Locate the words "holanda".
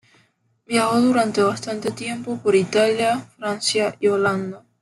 4.07-4.63